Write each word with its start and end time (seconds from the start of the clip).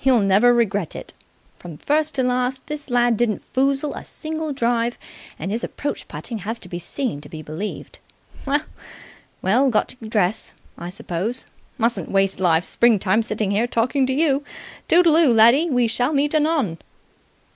You'll 0.00 0.22
never 0.22 0.52
regret 0.52 0.96
it! 0.96 1.14
From 1.60 1.78
first 1.78 2.16
to 2.16 2.24
last 2.24 2.66
this 2.66 2.90
lad 2.90 3.16
didn't 3.16 3.44
foozle 3.44 3.94
a 3.94 4.02
single 4.02 4.52
drive, 4.52 4.98
and 5.38 5.52
his 5.52 5.62
approach 5.62 6.08
putting 6.08 6.38
has 6.38 6.58
to 6.58 6.68
be 6.68 6.80
seen 6.80 7.20
to 7.20 7.28
be 7.28 7.42
believed. 7.42 8.00
Well, 9.40 9.70
got 9.70 9.90
to 9.90 10.08
dress, 10.08 10.52
I 10.76 10.90
suppose. 10.90 11.46
Mustn't 11.78 12.10
waste 12.10 12.40
life's 12.40 12.66
springtime 12.66 13.22
sitting 13.22 13.52
here 13.52 13.68
talking 13.68 14.04
to 14.08 14.12
you. 14.12 14.42
Toodle 14.88 15.14
oo, 15.16 15.32
laddie! 15.32 15.70
We 15.70 15.86
shall 15.86 16.12
meet 16.12 16.34
anon!" 16.34 16.78